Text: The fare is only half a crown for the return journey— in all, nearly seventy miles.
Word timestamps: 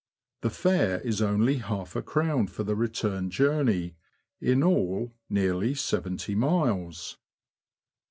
The 0.41 0.49
fare 0.49 0.99
is 1.01 1.21
only 1.21 1.57
half 1.57 1.95
a 1.95 2.01
crown 2.01 2.47
for 2.47 2.63
the 2.63 2.75
return 2.75 3.29
journey— 3.29 3.97
in 4.51 4.63
all, 4.63 5.13
nearly 5.29 5.75
seventy 5.75 6.33
miles. 6.33 7.19